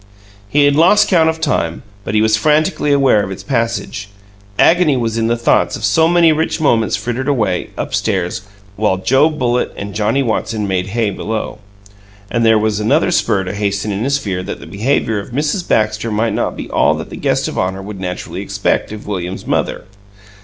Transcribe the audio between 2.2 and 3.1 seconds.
was frantically